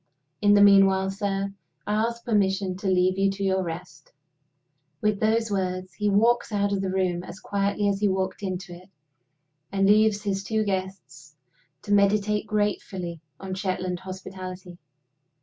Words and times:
In 0.41 0.55
the 0.55 0.63
meanwhile, 0.63 1.11
sir, 1.11 1.53
I 1.85 1.93
ask 1.93 2.25
permission 2.25 2.75
to 2.77 2.87
leave 2.87 3.19
you 3.19 3.29
to 3.29 3.43
your 3.43 3.61
rest." 3.61 4.11
With 4.99 5.19
those 5.19 5.51
words, 5.51 5.93
he 5.93 6.09
walks 6.09 6.51
out 6.51 6.73
of 6.73 6.81
the 6.81 6.89
room 6.89 7.21
as 7.23 7.39
quietly 7.39 7.87
as 7.87 7.99
he 7.99 8.07
walked 8.07 8.41
into 8.41 8.73
it, 8.73 8.89
and 9.71 9.85
leaves 9.87 10.23
his 10.23 10.43
two 10.43 10.63
guests 10.63 11.35
to 11.83 11.93
meditate 11.93 12.47
gratefully 12.47 13.21
on 13.39 13.53
Shetland 13.53 13.99
hospitality. 13.99 14.79